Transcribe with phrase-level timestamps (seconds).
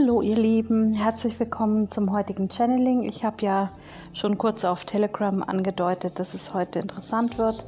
[0.00, 3.02] Hallo ihr Lieben, herzlich willkommen zum heutigen Channeling.
[3.02, 3.72] Ich habe ja
[4.12, 7.66] schon kurz auf Telegram angedeutet, dass es heute interessant wird.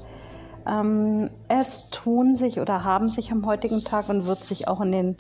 [0.67, 4.93] Ähm, es tun sich oder haben sich am heutigen Tag und wird sich auch in
[4.93, 5.17] den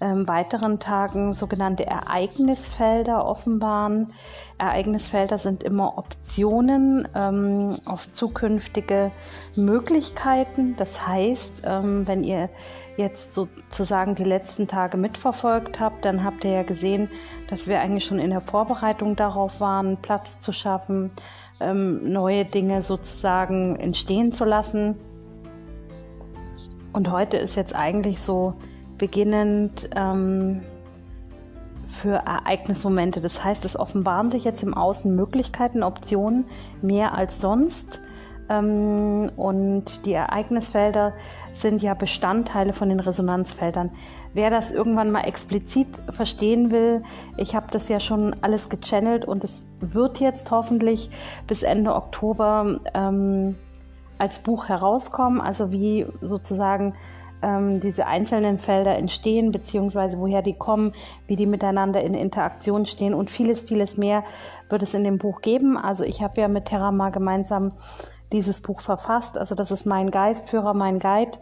[0.00, 4.12] ähm, weiteren Tagen sogenannte Ereignisfelder offenbaren.
[4.58, 9.12] Ereignisfelder sind immer Optionen ähm, auf zukünftige
[9.56, 10.74] Möglichkeiten.
[10.76, 12.50] Das heißt, ähm, wenn ihr
[12.96, 17.08] jetzt sozusagen die letzten Tage mitverfolgt habt, dann habt ihr ja gesehen,
[17.48, 21.10] dass wir eigentlich schon in der Vorbereitung darauf waren, Platz zu schaffen,
[21.60, 24.96] ähm, neue Dinge sozusagen entstehen zu lassen.
[26.92, 28.54] Und heute ist jetzt eigentlich so
[28.98, 30.60] beginnend ähm,
[31.86, 33.20] für Ereignismomente.
[33.20, 36.46] Das heißt, es offenbaren sich jetzt im Außen Möglichkeiten, Optionen
[36.82, 38.00] mehr als sonst.
[38.48, 41.12] Ähm, und die Ereignisfelder
[41.54, 43.90] sind ja Bestandteile von den Resonanzfeldern.
[44.34, 47.04] Wer das irgendwann mal explizit verstehen will,
[47.36, 51.10] ich habe das ja schon alles gechannelt und es wird jetzt hoffentlich
[51.46, 53.54] bis Ende Oktober ähm,
[54.18, 56.94] als Buch herauskommen, also wie sozusagen
[57.44, 60.94] ähm, diese einzelnen Felder entstehen, beziehungsweise woher die kommen,
[61.26, 64.24] wie die miteinander in Interaktion stehen und vieles, vieles mehr
[64.70, 65.76] wird es in dem Buch geben.
[65.76, 67.72] Also ich habe ja mit Terama gemeinsam
[68.32, 69.36] dieses Buch verfasst.
[69.36, 71.38] Also das ist mein Geistführer, mein Guide.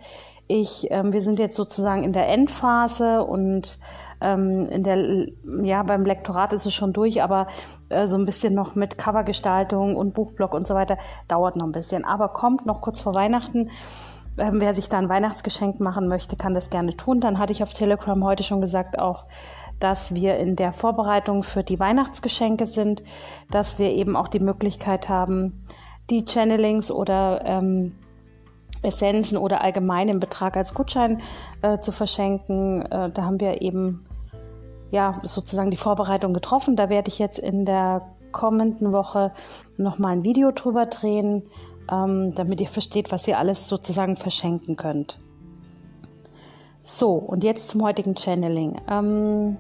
[0.49, 3.79] Ich, ähm, wir sind jetzt sozusagen in der Endphase und
[4.21, 5.29] ähm, in der,
[5.63, 7.47] ja, beim Lektorat ist es schon durch, aber
[7.89, 11.73] äh, so ein bisschen noch mit Covergestaltung und Buchblock und so weiter dauert noch ein
[11.73, 12.05] bisschen.
[12.05, 13.71] Aber kommt noch kurz vor Weihnachten.
[14.39, 17.21] Ähm, wer sich da ein Weihnachtsgeschenk machen möchte, kann das gerne tun.
[17.21, 19.27] Dann hatte ich auf Telegram heute schon gesagt auch,
[19.79, 23.03] dass wir in der Vorbereitung für die Weihnachtsgeschenke sind,
[23.51, 25.65] dass wir eben auch die Möglichkeit haben,
[26.09, 27.97] die Channelings oder ähm,
[28.83, 31.23] Essenzen oder allgemeinen Betrag als Gutschein
[31.63, 32.83] äh, zu verschenken.
[32.83, 34.07] Äh, da haben wir eben
[34.91, 36.77] ja sozusagen die Vorbereitung getroffen.
[36.77, 39.33] Da werde ich jetzt in der kommenden Woche
[39.77, 41.43] nochmal ein Video drüber drehen,
[41.91, 45.19] ähm, damit ihr versteht, was ihr alles sozusagen verschenken könnt.
[46.83, 48.81] So, und jetzt zum heutigen Channeling.
[48.89, 49.57] Ähm,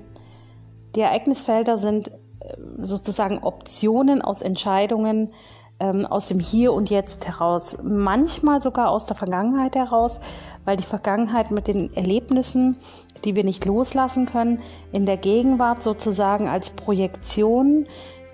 [0.97, 5.33] die Ereignisfelder sind äh, sozusagen Optionen aus Entscheidungen,
[5.78, 10.21] ähm, aus dem Hier und Jetzt heraus, manchmal sogar aus der Vergangenheit heraus,
[10.65, 12.78] weil die Vergangenheit mit den Erlebnissen,
[13.25, 14.60] die wir nicht loslassen können,
[14.93, 17.87] in der Gegenwart sozusagen als Projektion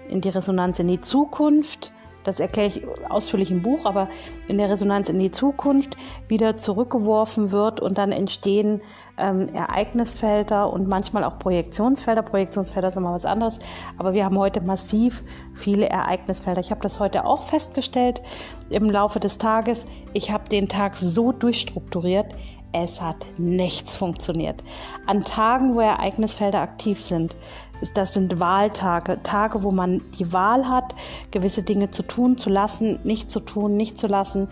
[0.08, 1.92] in die Resonanz in die Zukunft
[2.24, 4.08] das erkläre ich ausführlich im Buch, aber
[4.48, 5.96] in der Resonanz in die Zukunft
[6.28, 8.82] wieder zurückgeworfen wird und dann entstehen
[9.16, 12.22] ähm, Ereignisfelder und manchmal auch Projektionsfelder.
[12.22, 13.58] Projektionsfelder ist nochmal was anderes,
[13.96, 15.22] aber wir haben heute massiv
[15.54, 16.60] viele Ereignisfelder.
[16.60, 18.22] Ich habe das heute auch festgestellt
[18.70, 19.84] im Laufe des Tages.
[20.12, 22.34] Ich habe den Tag so durchstrukturiert,
[22.72, 24.62] es hat nichts funktioniert.
[25.06, 27.34] An Tagen, wo Ereignisfelder aktiv sind,
[27.94, 30.94] das sind Wahltage, Tage, wo man die Wahl hat,
[31.30, 34.48] gewisse Dinge zu tun, zu lassen, nicht zu tun, nicht zu lassen.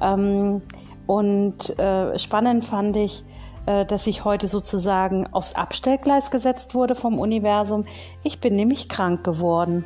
[0.00, 0.62] Ähm,
[1.06, 3.24] und äh, spannend fand ich,
[3.66, 7.84] äh, dass ich heute sozusagen aufs Abstellgleis gesetzt wurde vom Universum.
[8.22, 9.84] Ich bin nämlich krank geworden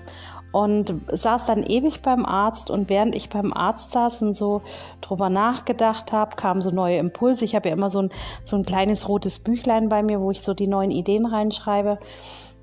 [0.53, 4.63] und saß dann ewig beim Arzt und während ich beim Arzt saß und so
[5.01, 7.45] drüber nachgedacht habe, kamen so neue Impulse.
[7.45, 8.11] Ich habe ja immer so ein,
[8.45, 11.99] so ein kleines rotes Büchlein bei mir, wo ich so die neuen Ideen reinschreibe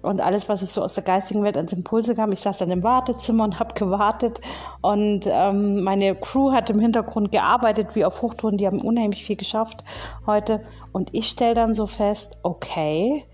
[0.02, 2.32] und alles, was ich so aus der geistigen Welt ans Impulse kam.
[2.32, 4.40] Ich saß dann im Wartezimmer und habe gewartet
[4.82, 8.58] und ähm, meine Crew hat im Hintergrund gearbeitet, wie auf Hochtouren.
[8.58, 9.84] Die haben unheimlich viel geschafft
[10.26, 10.62] heute
[10.92, 13.26] und ich stelle dann so fest, okay,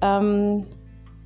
[0.00, 0.66] ähm,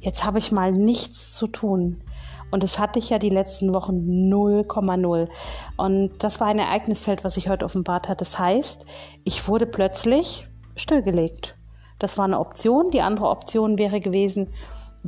[0.00, 2.02] jetzt habe ich mal nichts zu tun.
[2.50, 5.28] Und das hatte ich ja die letzten Wochen 0,0.
[5.76, 8.22] Und das war ein Ereignisfeld, was sich heute offenbart hat.
[8.22, 8.86] Das heißt,
[9.24, 11.58] ich wurde plötzlich stillgelegt.
[11.98, 12.90] Das war eine Option.
[12.90, 14.48] Die andere Option wäre gewesen,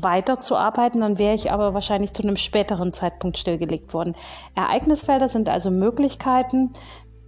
[0.02, 4.14] weiterzuarbeiten, dann wäre ich aber wahrscheinlich zu einem späteren Zeitpunkt stillgelegt worden.
[4.54, 6.72] Ereignisfelder sind also Möglichkeiten,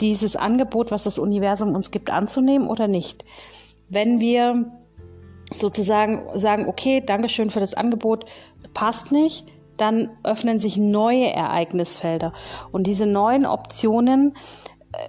[0.01, 3.25] dieses Angebot, was das Universum uns gibt, anzunehmen oder nicht.
[3.89, 4.73] Wenn wir
[5.55, 8.25] sozusagen sagen, okay, Dankeschön für das Angebot,
[8.75, 12.33] passt nicht, dann öffnen sich neue Ereignisfelder.
[12.71, 14.37] Und diese neuen Optionen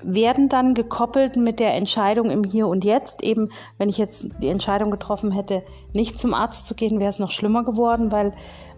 [0.01, 3.23] werden dann gekoppelt mit der Entscheidung im Hier und Jetzt.
[3.23, 7.19] Eben, wenn ich jetzt die Entscheidung getroffen hätte, nicht zum Arzt zu gehen, wäre es
[7.19, 8.33] noch schlimmer geworden, weil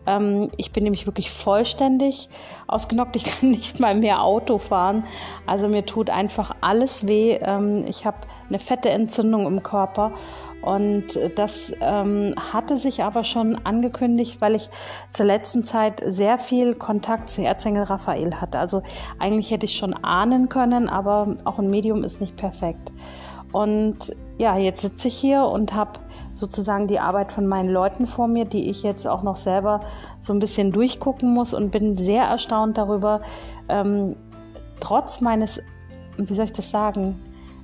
[0.07, 2.29] ähm, ich bin nämlich wirklich vollständig
[2.67, 3.15] ausgenockt.
[3.15, 5.05] Ich kann nicht mal mehr Auto fahren.
[5.45, 7.37] Also mir tut einfach alles weh.
[7.41, 8.17] Ähm, ich habe
[8.47, 10.11] eine fette Entzündung im Körper
[10.61, 14.69] und das ähm, hatte sich aber schon angekündigt, weil ich
[15.11, 18.57] zur letzten Zeit sehr viel Kontakt zu Erzengel Raphael hatte.
[18.57, 18.81] Also
[19.19, 22.91] eigentlich hätte ich schon ahnen können, aber auch ein Medium ist nicht perfekt.
[23.51, 25.99] Und ja, jetzt sitze ich hier und habe
[26.33, 29.79] sozusagen die Arbeit von meinen Leuten vor mir, die ich jetzt auch noch selber
[30.19, 33.21] so ein bisschen durchgucken muss und bin sehr erstaunt darüber,
[33.69, 34.15] ähm,
[34.81, 35.61] trotz meines,
[36.17, 37.17] wie soll ich das sagen,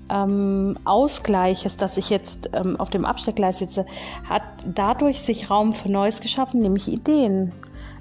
[0.09, 3.85] ähm, Ausgleiches, dass ich jetzt ähm, auf dem Absteckgleis sitze,
[4.27, 7.53] hat dadurch sich Raum für Neues geschaffen, nämlich Ideen.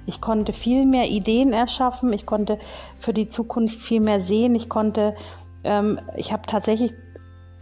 [0.06, 2.58] Ich konnte viel mehr Ideen erschaffen, ich konnte
[2.98, 5.14] für die Zukunft viel mehr sehen, ich konnte,
[5.62, 6.92] ähm, ich habe tatsächlich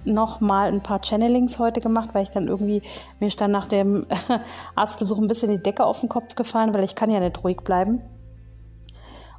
[0.05, 2.83] noch mal ein paar Channelings heute gemacht, weil ich dann irgendwie,
[3.21, 4.07] mir dann nach dem
[4.75, 7.59] Arztbesuch ein bisschen die Decke auf den Kopf gefallen, weil ich kann ja nicht ruhig
[7.59, 8.01] bleiben.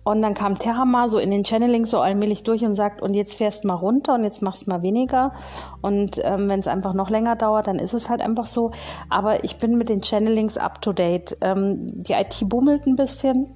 [0.03, 3.37] Und dann kam Terama so in den Channeling so allmählich durch und sagt, und jetzt
[3.37, 5.33] fährst mal runter und jetzt machst mal weniger.
[5.81, 8.71] Und ähm, wenn es einfach noch länger dauert, dann ist es halt einfach so.
[9.09, 11.37] Aber ich bin mit den Channelings up to date.
[11.41, 13.47] Ähm, die IT bummelt ein bisschen.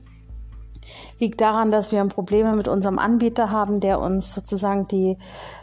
[1.20, 5.18] Liegt daran, dass wir Probleme mit unserem Anbieter haben, der uns sozusagen die,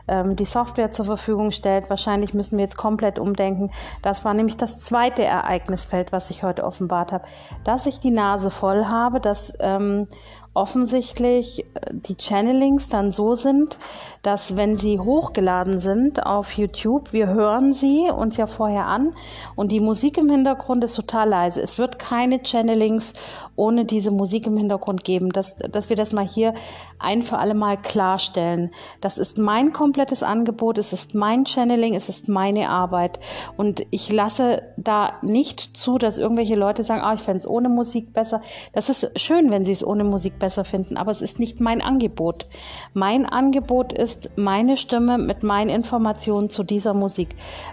[0.09, 1.91] ähm, die Software zur Verfügung stellt.
[1.91, 3.71] Wahrscheinlich müssen wir jetzt komplett umdenken.
[4.03, 7.25] Das war nämlich das zweite Ereignisfeld, was ich heute offenbart habe.
[7.65, 10.09] Dass ich die Nase voll habe, dass ähm,
[10.53, 13.79] offensichtlich äh, die Channelings dann so sind,
[14.23, 19.15] dass wenn sie hochgeladen sind auf YouTube, wir hören sie uns ja vorher an
[19.55, 21.63] und die Musik im Hintergrund ist total leise.
[21.63, 23.13] Es wird keine Channelings
[23.55, 26.55] ohne diese Musik im Hintergrund geben, dass, dass wir das mal hier
[26.99, 28.71] ein für alle Mal klarstellen.
[29.01, 33.21] Das ist mein komplettes Angebot, es ist mein Channeling, es ist meine Arbeit
[33.57, 37.69] und ich lasse da nicht zu, dass irgendwelche Leute sagen, ah, ich fände es ohne
[37.69, 38.43] Musik besser.
[38.73, 41.81] Das ist schön, wenn sie es ohne Musik besser finden, aber es ist nicht mein
[41.81, 42.49] Angebot.
[42.95, 47.29] Mein Angebot ist meine Stimme mit meinen Informationen zu dieser Musik.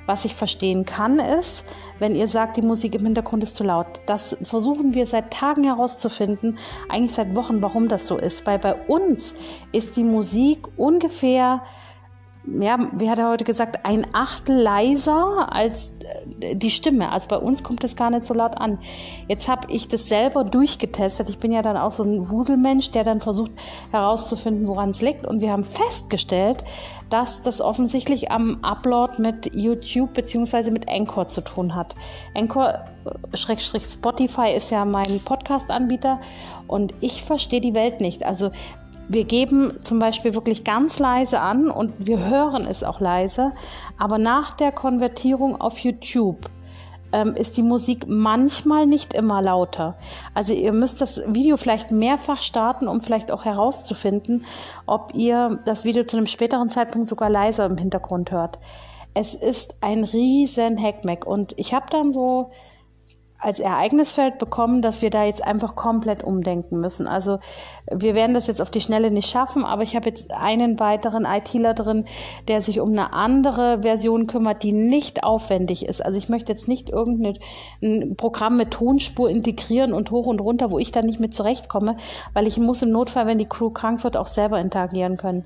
[0.05, 1.63] Was ich verstehen kann, ist,
[1.97, 3.87] wenn ihr sagt, die Musik im Hintergrund ist zu laut.
[4.05, 6.59] Das versuchen wir seit Tagen herauszufinden,
[6.89, 8.45] eigentlich seit Wochen, warum das so ist.
[8.45, 9.33] Weil bei uns
[9.71, 11.63] ist die Musik ungefähr
[12.47, 15.93] ja, wie hat er heute gesagt, ein Achtel leiser als
[16.39, 17.11] äh, die Stimme.
[17.11, 18.79] Also bei uns kommt das gar nicht so laut an.
[19.27, 21.27] Jetzt habe ich das selber durchgetestet.
[21.29, 23.51] Ich bin ja dann auch so ein Wuselmensch, der dann versucht
[23.91, 25.25] herauszufinden, woran es liegt.
[25.25, 26.63] Und wir haben festgestellt,
[27.09, 31.95] dass das offensichtlich am Upload mit YouTube beziehungsweise mit Anchor zu tun hat.
[32.33, 32.79] Anchor
[33.33, 36.19] Schrägstrich Spotify ist ja mein Podcast-Anbieter
[36.67, 38.23] und ich verstehe die Welt nicht.
[38.23, 38.51] Also
[39.09, 43.53] wir geben zum Beispiel wirklich ganz leise an und wir hören es auch leise,
[43.97, 46.49] aber nach der Konvertierung auf YouTube
[47.11, 49.95] ähm, ist die Musik manchmal nicht immer lauter.
[50.33, 54.45] Also ihr müsst das Video vielleicht mehrfach starten, um vielleicht auch herauszufinden,
[54.85, 58.59] ob ihr das Video zu einem späteren Zeitpunkt sogar leiser im Hintergrund hört.
[59.13, 62.51] Es ist ein riesen Hackmack und ich habe dann so
[63.39, 67.07] als Ereignisfeld bekommen, dass wir da jetzt einfach komplett umdenken müssen.
[67.07, 67.39] Also
[67.91, 71.25] wir werden das jetzt auf die Schnelle nicht schaffen, aber ich habe jetzt einen weiteren
[71.25, 72.05] ITler drin,
[72.47, 76.03] der sich um eine andere Version kümmert, die nicht aufwendig ist.
[76.03, 80.79] Also ich möchte jetzt nicht irgendein Programm mit Tonspur integrieren und hoch und runter, wo
[80.79, 81.97] ich dann nicht mit zurechtkomme,
[82.33, 85.45] weil ich muss im Notfall, wenn die Crew krank wird, auch selber interagieren können.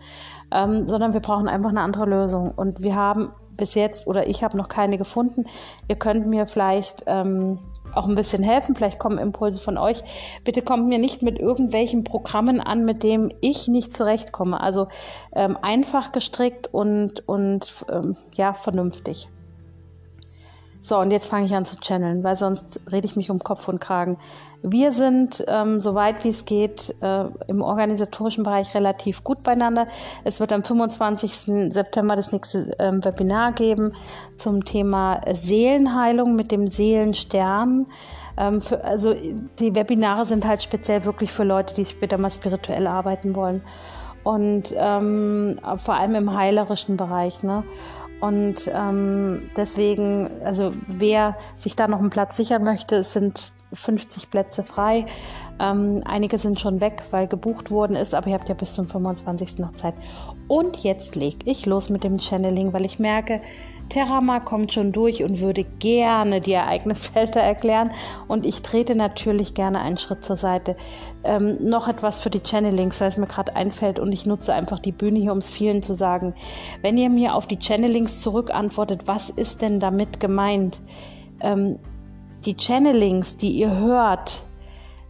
[0.53, 2.51] Ähm, sondern wir brauchen einfach eine andere Lösung.
[2.55, 5.45] Und wir haben bis jetzt, oder ich habe noch keine gefunden.
[5.87, 7.59] Ihr könnt mir vielleicht ähm,
[7.95, 8.75] auch ein bisschen helfen.
[8.75, 10.03] Vielleicht kommen Impulse von euch.
[10.43, 14.59] Bitte kommt mir nicht mit irgendwelchen Programmen an, mit dem ich nicht zurechtkomme.
[14.59, 14.87] Also
[15.33, 19.29] ähm, einfach gestrickt und, und ähm, ja, vernünftig.
[20.83, 23.67] So, und jetzt fange ich an zu channeln, weil sonst rede ich mich um Kopf
[23.67, 24.17] und Kragen.
[24.63, 29.87] Wir sind, ähm, so weit wie es geht, äh, im organisatorischen Bereich relativ gut beieinander.
[30.23, 31.71] Es wird am 25.
[31.71, 33.93] September das nächste ähm, Webinar geben
[34.37, 37.85] zum Thema Seelenheilung mit dem Seelenstern.
[38.37, 39.13] Ähm, für, also
[39.59, 43.61] die Webinare sind halt speziell wirklich für Leute, die später mal spirituell arbeiten wollen.
[44.23, 47.41] Und ähm, vor allem im heilerischen Bereich.
[47.41, 47.63] Ne?
[48.21, 54.29] Und ähm, deswegen, also wer sich da noch einen Platz sichern möchte, es sind 50
[54.29, 55.05] Plätze frei.
[55.59, 58.85] Ähm, einige sind schon weg, weil gebucht worden ist, aber ihr habt ja bis zum
[58.85, 59.59] 25.
[59.59, 59.95] noch Zeit.
[60.47, 63.41] Und jetzt lege ich los mit dem Channeling, weil ich merke,
[63.91, 67.91] Terama kommt schon durch und würde gerne die Ereignisfelder erklären.
[68.27, 70.75] Und ich trete natürlich gerne einen Schritt zur Seite.
[71.23, 74.79] Ähm, noch etwas für die Channelings, weil es mir gerade einfällt und ich nutze einfach
[74.79, 76.33] die Bühne hier, um es vielen zu sagen.
[76.81, 80.81] Wenn ihr mir auf die Channelings zurückantwortet, was ist denn damit gemeint?
[81.41, 81.79] Ähm,
[82.45, 84.45] die Channelings, die ihr hört,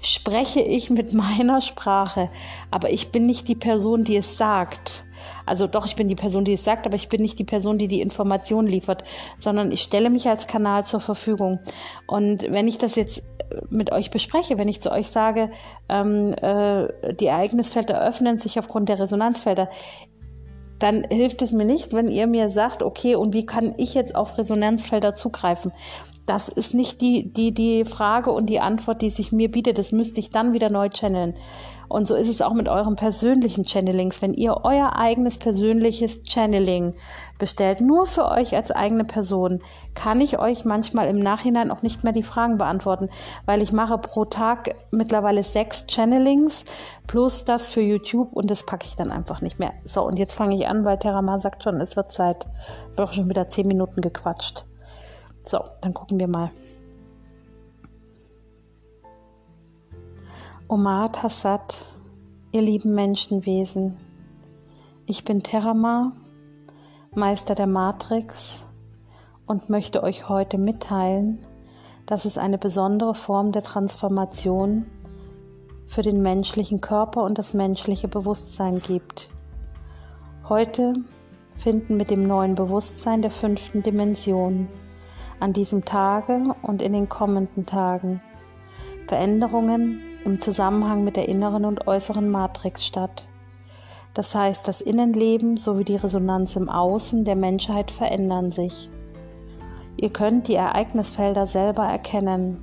[0.01, 2.29] spreche ich mit meiner Sprache,
[2.69, 5.05] aber ich bin nicht die Person, die es sagt.
[5.45, 7.77] Also doch, ich bin die Person, die es sagt, aber ich bin nicht die Person,
[7.77, 9.03] die die Information liefert,
[9.37, 11.59] sondern ich stelle mich als Kanal zur Verfügung.
[12.07, 15.51] Und wenn ich das jetzt äh, mit euch bespreche, wenn ich zu euch sage,
[15.89, 19.69] ähm, äh, die Ereignisfelder öffnen sich aufgrund der Resonanzfelder,
[20.79, 24.15] dann hilft es mir nicht, wenn ihr mir sagt, okay, und wie kann ich jetzt
[24.15, 25.71] auf Resonanzfelder zugreifen?
[26.31, 29.77] Das ist nicht die, die, die Frage und die Antwort, die sich mir bietet.
[29.77, 31.33] Das müsste ich dann wieder neu channeln.
[31.89, 34.21] Und so ist es auch mit euren persönlichen Channelings.
[34.21, 36.93] Wenn ihr euer eigenes persönliches Channeling
[37.37, 39.59] bestellt, nur für euch als eigene Person,
[39.93, 43.09] kann ich euch manchmal im Nachhinein auch nicht mehr die Fragen beantworten,
[43.45, 46.63] weil ich mache pro Tag mittlerweile sechs Channelings
[47.07, 49.73] plus das für YouTube und das packe ich dann einfach nicht mehr.
[49.83, 52.47] So, und jetzt fange ich an, weil Terama sagt schon, es wird Zeit.
[52.93, 54.63] Ich habe schon wieder zehn Minuten gequatscht.
[55.43, 56.51] So, dann gucken wir mal.
[60.67, 61.85] Omar Tassat,
[62.51, 63.97] ihr lieben Menschenwesen.
[65.05, 66.13] Ich bin Terama,
[67.13, 68.65] Meister der Matrix
[69.45, 71.45] und möchte euch heute mitteilen,
[72.05, 74.85] dass es eine besondere Form der Transformation
[75.87, 79.29] für den menschlichen Körper und das menschliche Bewusstsein gibt.
[80.47, 80.93] Heute
[81.55, 84.69] finden mit dem neuen Bewusstsein der fünften Dimension
[85.41, 88.21] an diesem Tage und in den kommenden Tagen
[89.07, 93.27] Veränderungen im Zusammenhang mit der inneren und äußeren Matrix statt.
[94.13, 98.89] Das heißt, das Innenleben sowie die Resonanz im Außen der Menschheit verändern sich.
[99.97, 102.57] Ihr könnt die Ereignisfelder selber erkennen.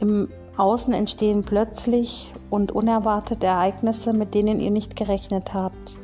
[0.00, 5.98] Im Außen entstehen plötzlich und unerwartet Ereignisse, mit denen ihr nicht gerechnet habt.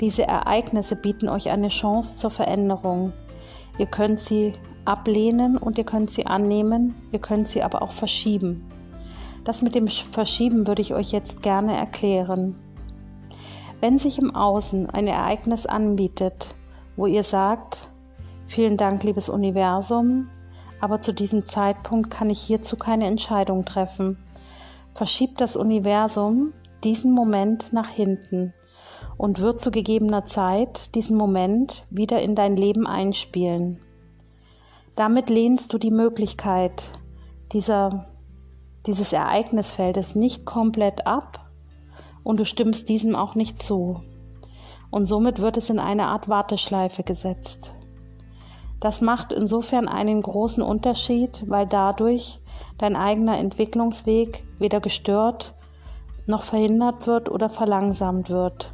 [0.00, 3.12] Diese Ereignisse bieten euch eine Chance zur Veränderung.
[3.78, 4.54] Ihr könnt sie
[4.84, 8.66] ablehnen und ihr könnt sie annehmen, ihr könnt sie aber auch verschieben.
[9.44, 12.56] Das mit dem Verschieben würde ich euch jetzt gerne erklären.
[13.80, 16.54] Wenn sich im Außen ein Ereignis anbietet,
[16.96, 17.88] wo ihr sagt,
[18.46, 20.28] vielen Dank, liebes Universum,
[20.80, 24.18] aber zu diesem Zeitpunkt kann ich hierzu keine Entscheidung treffen,
[24.94, 26.52] verschiebt das Universum
[26.84, 28.52] diesen Moment nach hinten
[29.16, 33.80] und wird zu gegebener Zeit diesen Moment wieder in dein Leben einspielen.
[34.94, 36.98] Damit lehnst du die Möglichkeit
[37.52, 38.06] dieser
[38.86, 41.50] dieses Ereignisfeldes nicht komplett ab
[42.24, 44.02] und du stimmst diesem auch nicht zu.
[44.90, 47.74] Und somit wird es in eine Art Warteschleife gesetzt.
[48.80, 52.40] Das macht insofern einen großen Unterschied, weil dadurch
[52.78, 55.54] dein eigener Entwicklungsweg weder gestört
[56.26, 58.72] noch verhindert wird oder verlangsamt wird,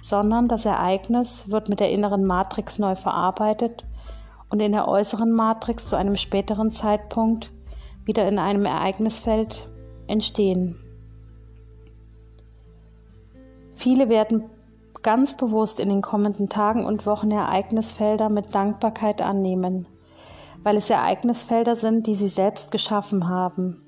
[0.00, 3.84] sondern das Ereignis wird mit der inneren Matrix neu verarbeitet
[4.50, 7.52] und in der äußeren Matrix zu einem späteren Zeitpunkt
[8.04, 9.68] wieder in einem Ereignisfeld
[10.06, 10.76] entstehen.
[13.74, 14.44] Viele werden
[15.02, 19.86] ganz bewusst in den kommenden Tagen und Wochen Ereignisfelder mit Dankbarkeit annehmen,
[20.62, 23.86] weil es Ereignisfelder sind, die sie selbst geschaffen haben.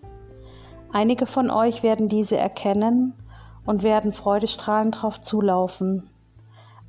[0.92, 3.14] Einige von euch werden diese erkennen
[3.64, 6.10] und werden freudestrahlend darauf zulaufen.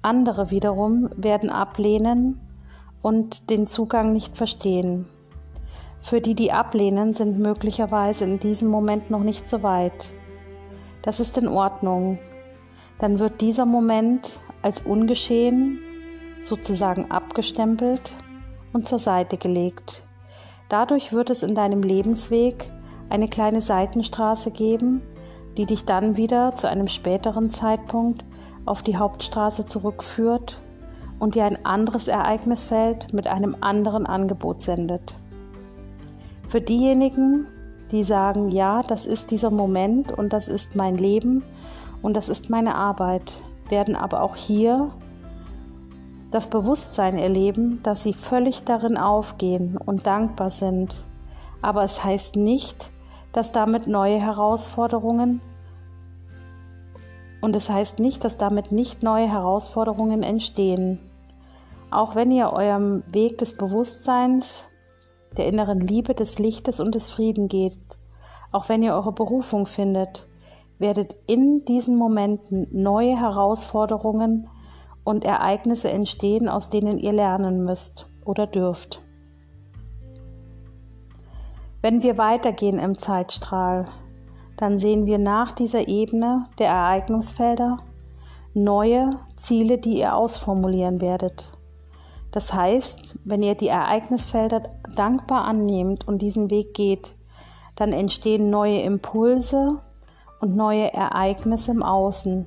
[0.01, 2.39] Andere wiederum werden ablehnen
[3.01, 5.07] und den Zugang nicht verstehen.
[6.01, 10.11] Für die, die ablehnen, sind möglicherweise in diesem Moment noch nicht so weit.
[11.01, 12.19] Das ist in Ordnung.
[12.99, 15.79] Dann wird dieser Moment als ungeschehen
[16.41, 18.13] sozusagen abgestempelt
[18.73, 20.03] und zur Seite gelegt.
[20.69, 22.71] Dadurch wird es in deinem Lebensweg
[23.09, 25.01] eine kleine Seitenstraße geben,
[25.57, 28.23] die dich dann wieder zu einem späteren Zeitpunkt
[28.65, 30.61] auf die Hauptstraße zurückführt
[31.21, 35.13] und dir ein anderes Ereignisfeld mit einem anderen Angebot sendet.
[36.47, 37.45] Für diejenigen,
[37.91, 41.43] die sagen, ja, das ist dieser Moment und das ist mein Leben
[42.01, 43.33] und das ist meine Arbeit,
[43.69, 44.89] werden aber auch hier
[46.31, 51.05] das Bewusstsein erleben, dass sie völlig darin aufgehen und dankbar sind.
[51.61, 52.89] Aber es heißt nicht,
[53.31, 55.39] dass damit neue Herausforderungen
[57.41, 60.97] und es heißt nicht, dass damit nicht neue Herausforderungen entstehen.
[61.91, 64.67] Auch wenn ihr eurem Weg des Bewusstseins
[65.37, 67.79] der inneren Liebe, des Lichtes und des Frieden geht.
[68.51, 70.27] Auch wenn ihr eure Berufung findet,
[70.77, 74.49] werdet in diesen Momenten neue Herausforderungen
[75.03, 79.01] und Ereignisse entstehen, aus denen ihr lernen müsst oder dürft.
[81.81, 83.87] Wenn wir weitergehen im Zeitstrahl,
[84.57, 87.77] dann sehen wir nach dieser Ebene der Ereignisfelder
[88.53, 91.57] neue Ziele, die ihr ausformulieren werdet.
[92.31, 94.63] Das heißt, wenn ihr die Ereignisfelder
[94.95, 97.15] dankbar annehmt und diesen Weg geht,
[97.75, 99.67] dann entstehen neue Impulse
[100.39, 102.45] und neue Ereignisse im Außen.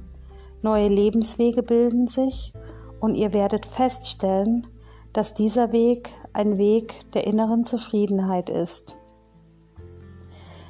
[0.63, 2.53] Neue Lebenswege bilden sich
[3.01, 4.67] und ihr werdet feststellen,
[5.13, 8.97] dass dieser Weg ein Weg der inneren Zufriedenheit ist.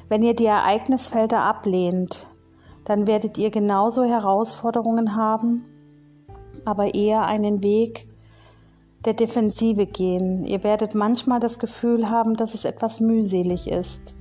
[0.09, 2.29] Wenn ihr die Ereignisfelder ablehnt,
[2.85, 5.65] dann werdet ihr genauso Herausforderungen haben
[6.65, 8.09] aber eher einen Weg
[9.05, 10.45] der Defensive gehen.
[10.45, 14.15] Ihr werdet manchmal das Gefühl haben, dass es etwas mühselig ist.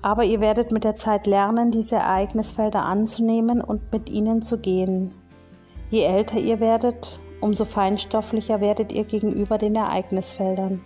[0.00, 5.12] Aber ihr werdet mit der Zeit lernen, diese Ereignisfelder anzunehmen und mit ihnen zu gehen.
[5.90, 10.80] Je älter ihr werdet, umso feinstofflicher werdet ihr gegenüber den Ereignisfeldern.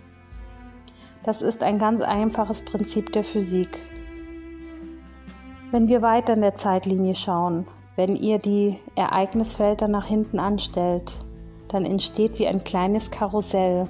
[1.23, 3.79] Das ist ein ganz einfaches Prinzip der Physik.
[5.71, 7.65] Wenn wir weiter in der Zeitlinie schauen,
[7.95, 11.13] wenn ihr die Ereignisfelder nach hinten anstellt,
[11.73, 13.87] dann entsteht wie ein kleines Karussell.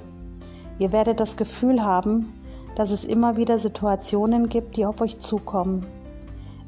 [0.78, 2.32] Ihr werdet das Gefühl haben,
[2.74, 5.86] dass es immer wieder Situationen gibt, die auf euch zukommen.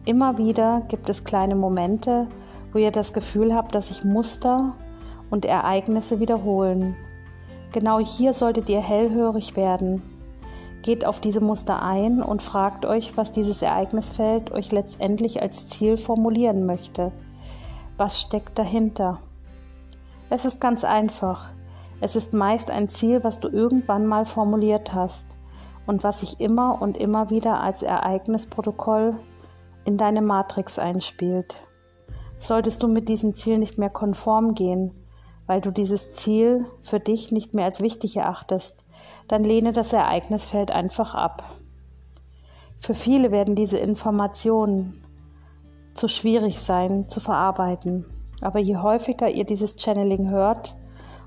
[0.04, 2.28] Immer wieder gibt es kleine Momente,
[2.72, 4.74] wo ihr das Gefühl habt, dass sich Muster
[5.30, 6.94] und Ereignisse wiederholen.
[7.72, 10.02] Genau hier solltet ihr hellhörig werden.
[10.82, 15.96] Geht auf diese Muster ein und fragt euch, was dieses Ereignisfeld euch letztendlich als Ziel
[15.96, 17.10] formulieren möchte.
[17.96, 19.18] Was steckt dahinter?
[20.28, 21.52] Es ist ganz einfach.
[22.00, 25.38] Es ist meist ein Ziel, was du irgendwann mal formuliert hast
[25.86, 29.16] und was sich immer und immer wieder als Ereignisprotokoll
[29.84, 31.56] in deine Matrix einspielt.
[32.38, 34.92] Solltest du mit diesem Ziel nicht mehr konform gehen,
[35.46, 38.84] weil du dieses Ziel für dich nicht mehr als wichtig erachtest,
[39.28, 41.44] dann lehne das Ereignisfeld einfach ab.
[42.80, 45.02] Für viele werden diese Informationen
[45.94, 48.04] zu schwierig sein zu verarbeiten,
[48.40, 50.76] aber je häufiger ihr dieses Channeling hört,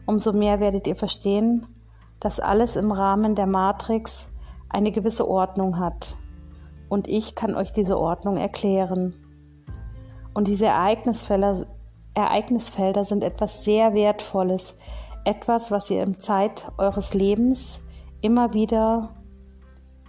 [0.06, 1.68] umso mehr werdet ihr verstehen,
[2.20, 4.30] dass alles im Rahmen der Matrix
[4.70, 6.18] eine gewisse Ordnung hat.
[6.90, 9.16] Und ich kann euch diese Ordnung erklären.
[10.34, 11.66] Und diese Ereignisfelder,
[12.14, 14.76] Ereignisfelder sind etwas sehr Wertvolles,
[15.26, 17.80] etwas, was ihr im Zeit eures Lebens
[18.22, 19.16] immer wieder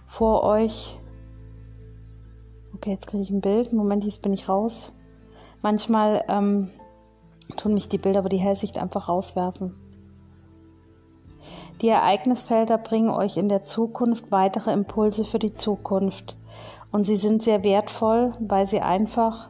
[0.07, 0.99] vor euch.
[2.75, 3.71] Okay, jetzt kriege ich ein Bild.
[3.73, 4.93] Moment, jetzt bin ich raus.
[5.61, 6.69] Manchmal ähm,
[7.51, 9.75] tun mich die Bilder aber die Hellsicht einfach rauswerfen.
[11.81, 16.37] Die Ereignisfelder bringen euch in der Zukunft weitere Impulse für die Zukunft.
[16.91, 19.49] Und sie sind sehr wertvoll, weil sie einfach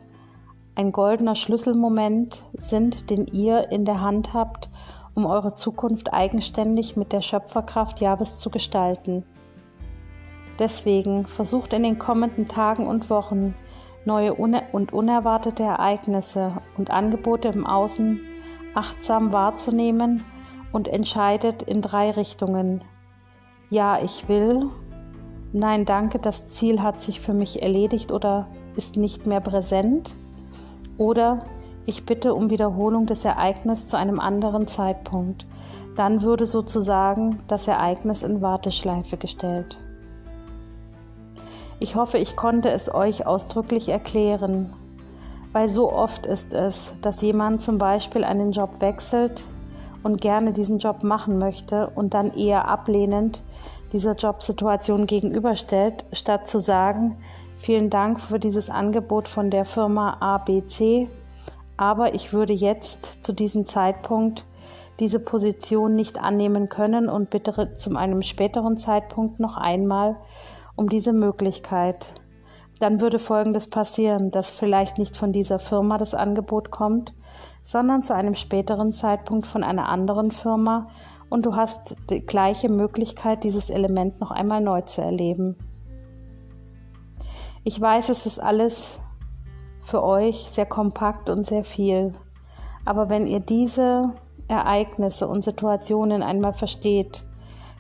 [0.76, 4.70] ein goldener Schlüsselmoment sind, den ihr in der Hand habt,
[5.14, 9.26] um eure Zukunft eigenständig mit der Schöpferkraft Jahres zu gestalten.
[10.60, 13.56] Deswegen versucht in den kommenden Tagen und Wochen
[14.06, 18.20] neue und unerwartete Ereignisse und Angebote im Außen
[18.74, 20.24] achtsam wahrzunehmen
[20.72, 22.84] und entscheidet in drei Richtungen.
[23.70, 24.70] Ja, ich will.
[25.54, 30.16] Nein, danke, das Ziel hat sich für mich erledigt oder ist nicht mehr präsent.
[30.98, 31.44] Oder
[31.86, 35.46] ich bitte um Wiederholung des Ereignisses zu einem anderen Zeitpunkt.
[35.96, 39.78] Dann würde sozusagen das Ereignis in Warteschleife gestellt.
[41.82, 44.72] Ich hoffe, ich konnte es euch ausdrücklich erklären,
[45.52, 49.44] weil so oft ist es, dass jemand zum Beispiel einen Job wechselt,
[50.04, 53.44] und gerne diesen Job machen möchte und dann eher ablehnend
[53.94, 57.18] dieser Jobsituation gegenüberstellt, statt zu sagen,
[57.58, 61.08] vielen Dank für dieses Angebot von der Firma ABC,
[61.78, 64.46] aber ich würde jetzt zu diesem Zeitpunkt
[65.00, 70.16] diese Position nicht annehmen können und bitte zu einem späteren Zeitpunkt noch einmal
[70.82, 72.16] um diese Möglichkeit.
[72.80, 77.14] Dann würde Folgendes passieren, dass vielleicht nicht von dieser Firma das Angebot kommt,
[77.64, 80.88] sondern zu einem späteren Zeitpunkt von einer anderen Firma
[81.30, 85.56] und du hast die gleiche Möglichkeit, dieses Element noch einmal neu zu erleben.
[87.64, 89.00] Ich weiß, es ist alles
[89.84, 92.14] für euch sehr kompakt und sehr viel,
[92.86, 94.14] aber wenn ihr diese
[94.48, 97.24] Ereignisse und Situationen einmal versteht,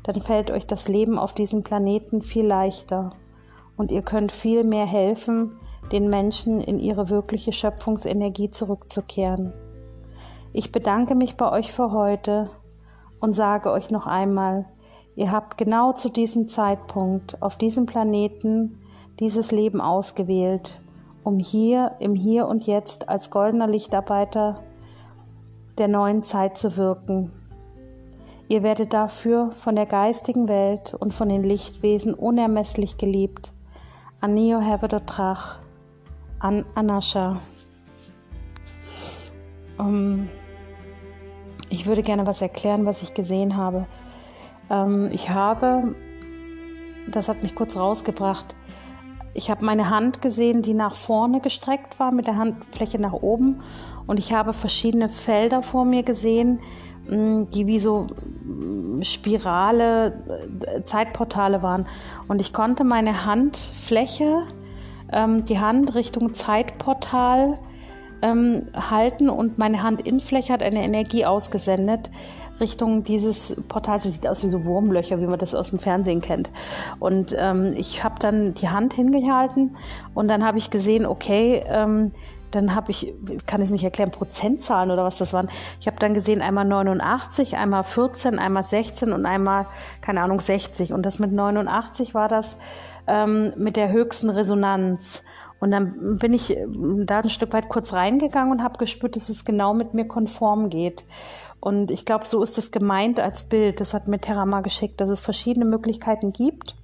[0.03, 3.11] dann fällt euch das Leben auf diesem Planeten viel leichter
[3.77, 5.57] und ihr könnt viel mehr helfen,
[5.91, 9.53] den Menschen in ihre wirkliche Schöpfungsenergie zurückzukehren.
[10.53, 12.49] Ich bedanke mich bei euch für heute
[13.19, 14.65] und sage euch noch einmal,
[15.15, 18.79] ihr habt genau zu diesem Zeitpunkt auf diesem Planeten
[19.19, 20.81] dieses Leben ausgewählt,
[21.23, 24.63] um hier im Hier und Jetzt als goldener Lichtarbeiter
[25.77, 27.31] der neuen Zeit zu wirken.
[28.51, 33.53] Ihr werdet dafür von der geistigen Welt und von den Lichtwesen unermesslich geliebt.
[34.19, 35.59] Anio Hevedotrach,
[36.39, 37.39] an Anascha.
[39.77, 40.27] Um,
[41.69, 43.85] ich würde gerne was erklären, was ich gesehen habe.
[44.69, 45.95] Ähm, ich habe,
[47.09, 48.53] das hat mich kurz rausgebracht,
[49.33, 53.61] ich habe meine Hand gesehen, die nach vorne gestreckt war, mit der Handfläche nach oben.
[54.07, 56.59] Und ich habe verschiedene Felder vor mir gesehen,
[57.11, 58.07] die wie so
[59.01, 60.13] Spirale,
[60.65, 61.87] äh, Zeitportale waren.
[62.27, 64.43] Und ich konnte meine Handfläche,
[65.11, 67.59] ähm, die Hand Richtung Zeitportal
[68.21, 72.09] ähm, halten und meine Handinnenfläche hat eine Energie ausgesendet
[72.59, 74.05] Richtung dieses Portals.
[74.05, 76.51] Es sieht aus wie so Wurmlöcher, wie man das aus dem Fernsehen kennt.
[76.99, 79.75] Und ähm, ich habe dann die Hand hingehalten
[80.13, 82.11] und dann habe ich gesehen, okay, ähm,
[82.51, 83.13] dann habe ich,
[83.45, 85.49] kann ich es nicht erklären, Prozentzahlen oder was das waren.
[85.79, 89.65] Ich habe dann gesehen, einmal 89, einmal 14, einmal 16 und einmal,
[90.01, 90.93] keine Ahnung, 60.
[90.93, 92.57] Und das mit 89 war das
[93.07, 95.23] ähm, mit der höchsten Resonanz.
[95.59, 96.65] Und dann bin ich äh,
[97.05, 100.69] da ein Stück weit kurz reingegangen und habe gespürt, dass es genau mit mir konform
[100.69, 101.05] geht.
[101.59, 103.79] Und ich glaube, so ist es gemeint als Bild.
[103.79, 106.75] Das hat mir Terama geschickt, dass es verschiedene Möglichkeiten gibt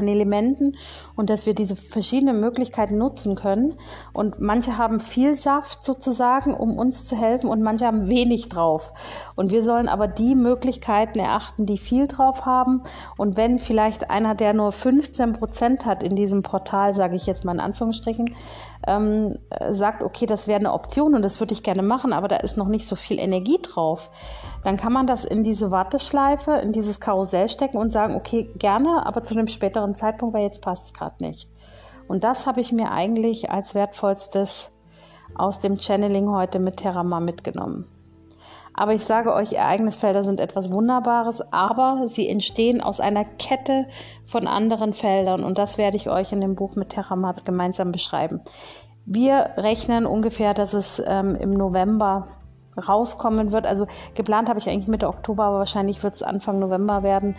[0.00, 0.76] an Elementen
[1.14, 3.74] und dass wir diese verschiedenen Möglichkeiten nutzen können.
[4.12, 8.92] Und manche haben viel Saft sozusagen, um uns zu helfen und manche haben wenig drauf.
[9.36, 12.82] Und wir sollen aber die Möglichkeiten erachten, die viel drauf haben.
[13.16, 17.44] Und wenn vielleicht einer, der nur 15 Prozent hat in diesem Portal, sage ich jetzt
[17.44, 18.34] mal in Anführungsstrichen,
[18.86, 19.38] ähm,
[19.70, 22.56] sagt, okay, das wäre eine Option und das würde ich gerne machen, aber da ist
[22.56, 24.10] noch nicht so viel Energie drauf,
[24.64, 29.06] dann kann man das in diese Warteschleife, in dieses Karussell stecken und sagen, okay, gerne,
[29.06, 31.48] aber zu einem späteren Zeitpunkt, weil jetzt passt es gerade nicht.
[32.08, 34.72] Und das habe ich mir eigentlich als wertvollstes
[35.34, 37.86] aus dem Channeling heute mit Terama mitgenommen.
[38.80, 43.84] Aber ich sage euch, Ereignisfelder sind etwas Wunderbares, aber sie entstehen aus einer Kette
[44.24, 48.40] von anderen Feldern und das werde ich euch in dem Buch mit Terramat gemeinsam beschreiben.
[49.04, 52.28] Wir rechnen ungefähr, dass es ähm, im November
[52.88, 53.66] rauskommen wird.
[53.66, 57.36] Also geplant habe ich eigentlich Mitte Oktober, aber wahrscheinlich wird es Anfang November werden.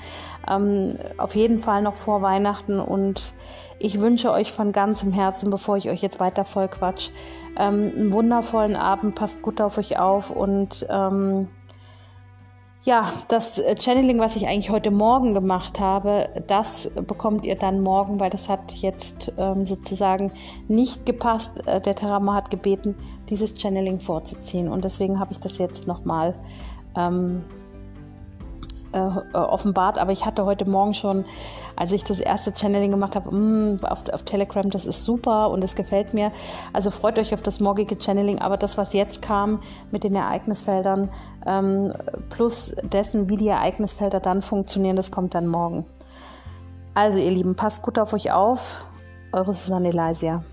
[0.47, 3.33] Ähm, auf jeden Fall noch vor Weihnachten und
[3.81, 7.09] ich wünsche euch von ganzem Herzen, bevor ich euch jetzt weiter voll quatsch,
[7.57, 11.47] ähm, einen wundervollen Abend, passt gut auf euch auf und ähm,
[12.83, 18.19] ja, das Channeling, was ich eigentlich heute Morgen gemacht habe, das bekommt ihr dann morgen,
[18.19, 20.31] weil das hat jetzt ähm, sozusagen
[20.67, 21.67] nicht gepasst.
[21.67, 22.95] Äh, der Terama hat gebeten,
[23.29, 26.33] dieses Channeling vorzuziehen und deswegen habe ich das jetzt nochmal
[26.97, 27.43] ähm,
[28.93, 31.25] äh, offenbart, aber ich hatte heute Morgen schon,
[31.75, 35.63] als ich das erste Channeling gemacht habe, mm, auf, auf Telegram, das ist super und
[35.63, 36.31] es gefällt mir.
[36.73, 41.09] Also freut euch auf das morgige Channeling, aber das, was jetzt kam mit den Ereignisfeldern,
[41.45, 41.93] ähm,
[42.29, 45.85] plus dessen, wie die Ereignisfelder dann funktionieren, das kommt dann morgen.
[46.93, 48.85] Also ihr Lieben, passt gut auf euch auf.
[49.31, 50.43] Eure Susanne Elysia.